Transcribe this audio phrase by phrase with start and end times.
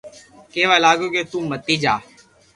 [0.53, 1.93] ڪيوا لاگيو ڪي تو متي جا